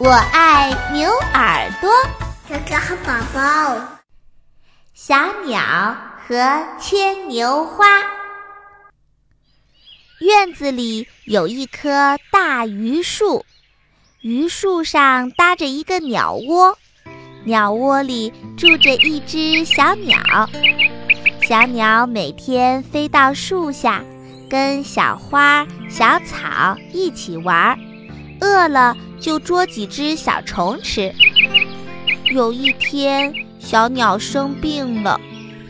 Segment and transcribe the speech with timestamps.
[0.00, 1.90] 我爱牛耳朵。
[2.48, 3.98] 哥哥和宝宝，
[4.94, 5.60] 小鸟
[6.24, 7.84] 和牵牛花。
[10.20, 13.44] 院子里有一棵大榆树，
[14.20, 16.78] 榆树上搭着一个鸟窝，
[17.42, 20.16] 鸟窝里住着一只小鸟。
[21.42, 24.04] 小鸟每天飞到树下，
[24.48, 27.76] 跟小花、小草一起玩，
[28.40, 31.12] 饿了就捉几只小虫吃。
[32.32, 35.20] 有一天，小鸟生病了，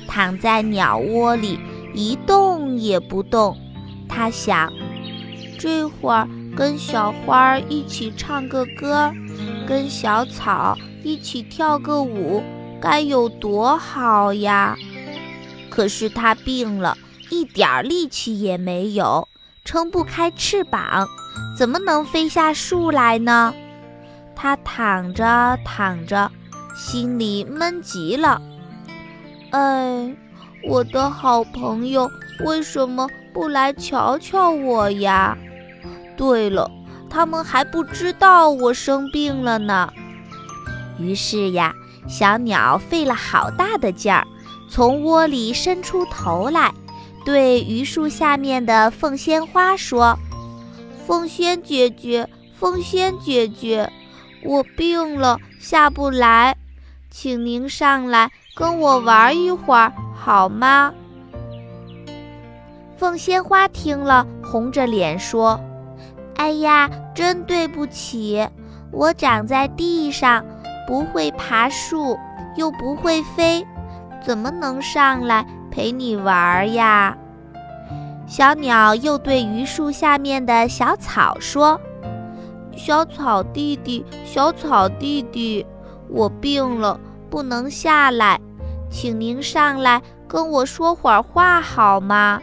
[0.06, 1.58] 躺在鸟窝里
[1.94, 3.56] 一动也不动。
[4.08, 4.72] 它想，
[5.58, 9.12] 这会儿跟小花一起唱个歌，
[9.66, 12.42] 跟小草一起跳个舞，
[12.80, 14.76] 该有多好呀！
[15.70, 16.96] 可是他病了，
[17.30, 19.28] 一点力气也没有，
[19.68, 21.06] 撑不开翅膀，
[21.54, 23.52] 怎么能飞下树来呢？
[24.34, 26.32] 它躺着躺着，
[26.74, 28.40] 心里闷极了。
[29.50, 30.16] 哎，
[30.66, 32.10] 我的好朋友，
[32.46, 33.06] 为什么？
[33.34, 35.36] 不来瞧瞧我呀！
[36.16, 36.70] 对了，
[37.10, 39.92] 他们还不知道我生病了呢。
[40.98, 41.74] 于是呀，
[42.08, 44.26] 小鸟费了好大的劲儿，
[44.70, 46.72] 从窝里伸出头来，
[47.28, 50.18] 对榆树下面的凤仙花说
[51.06, 52.26] ：“凤仙姐姐，
[52.58, 53.92] 凤仙姐姐，
[54.42, 56.56] 我病了，下不来，
[57.10, 60.90] 请您上来跟我玩一会儿，好吗？”
[62.96, 65.60] 凤仙花听了，红着脸说
[66.36, 68.48] ：“哎呀，真对不起，
[68.90, 70.42] 我长在地上，
[70.86, 72.18] 不会爬树，
[72.56, 73.66] 又不会飞，
[74.24, 75.46] 怎么能上来
[75.78, 77.16] 陪你玩呀？”
[78.26, 81.80] 小鸟又对榆树下面的小草说
[82.76, 85.64] ：“小草弟弟，小草弟弟，
[86.08, 86.98] 我病了，
[87.30, 88.40] 不能下来，
[88.90, 92.40] 请您上来跟我说会儿话好吗？”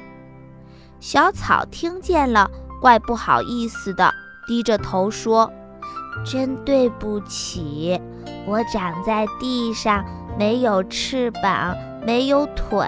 [1.02, 2.50] 小草听见了，
[2.82, 4.14] 怪不好意思的，
[4.48, 5.52] 低着头说
[6.26, 8.00] ：“真对不起，
[8.48, 10.06] 我长在地上，
[10.40, 12.88] 没有翅膀，没有腿，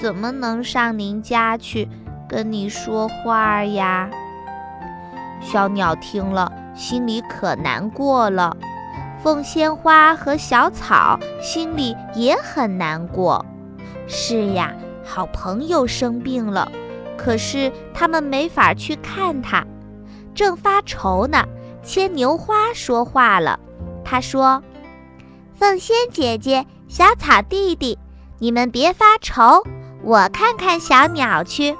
[0.00, 1.88] 怎么能上您家去
[2.28, 4.08] 跟你说话呀？”
[5.42, 8.56] 小鸟听了，心里可难过了。
[9.22, 13.44] 凤仙花和小草心里也很难过。
[14.06, 14.74] 是呀，
[15.04, 16.70] 好朋友生病了。
[17.18, 19.62] 可是他们没法去看他，
[20.34, 21.44] 正发愁呢。
[21.82, 23.58] 牵牛花说话了，
[24.04, 24.62] 他说
[25.54, 27.98] ：“凤仙姐姐，小草弟弟，
[28.40, 29.62] 你们别发愁，
[30.02, 31.76] 我看看小鸟去。”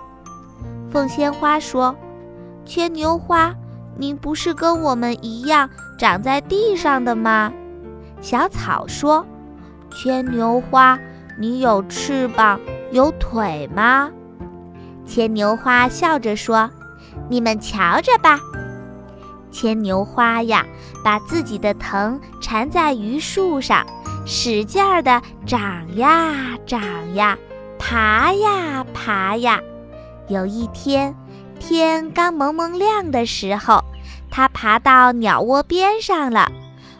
[0.92, 1.96] 凤仙花说
[2.66, 3.54] ：“牵牛花，
[3.96, 5.68] 您不是跟我们一样
[5.98, 7.52] 长在地上的吗？”
[8.20, 9.24] 小草说
[9.90, 10.98] ：“牵牛花，
[11.38, 12.60] 你有翅膀
[12.92, 14.10] 有腿吗？”
[15.06, 16.70] 牵牛花笑着说
[17.30, 18.38] ：“你们瞧着吧。”
[19.50, 20.64] 牵牛花呀，
[21.02, 23.84] 把自己的藤缠在榆树上，
[24.32, 26.80] 使劲儿地长呀长
[27.16, 27.36] 呀，
[27.80, 29.60] 爬呀爬呀。
[30.28, 31.12] 有一天，
[31.58, 33.82] 天刚蒙蒙亮的时候，
[34.30, 36.48] 它爬到鸟窝边上了，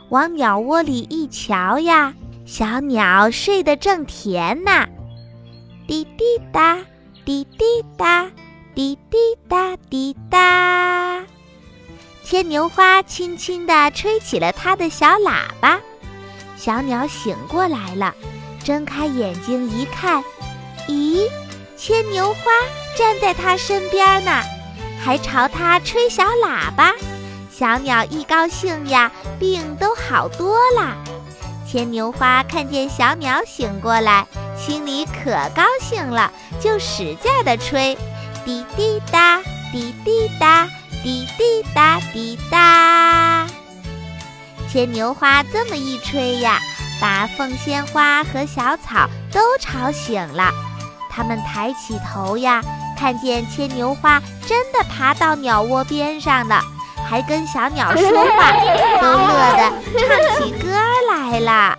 [0.09, 2.13] 往鸟窝里一瞧呀，
[2.45, 4.89] 小鸟睡得正甜呢，
[5.87, 6.79] 滴滴答。
[7.25, 7.65] 滴滴
[7.97, 8.29] 答，
[8.75, 11.23] 滴滴答滴答。
[12.25, 15.79] 牵牛花轻轻地吹起了它的小喇叭，
[16.63, 18.15] 小鸟醒过来了，
[18.63, 20.23] 睁开眼睛一看，
[20.87, 21.27] 咦，
[21.75, 22.41] 牵牛花
[22.99, 24.43] 站在它身边呢，
[25.03, 26.93] 还朝它吹小喇叭。
[27.51, 30.95] 小鸟一高兴呀，病都好多了。
[31.67, 34.27] 牵牛花看见小鸟醒过来。
[34.55, 37.97] 心里可高兴了，就使劲地吹，
[38.45, 39.41] 滴滴答，
[39.73, 40.69] 滴滴答，
[41.03, 43.47] 滴滴答滴滴答。
[44.71, 46.61] 牵牛花这么一吹呀，
[47.01, 50.49] 把凤仙花和小草都吵醒了。
[51.11, 52.63] 他们抬起头呀，
[52.97, 56.63] 看见牵牛花真的爬到鸟窝边上了，
[57.09, 58.53] 还跟小鸟说话，
[59.03, 60.69] 都乐得唱起歌
[61.13, 61.77] 来了。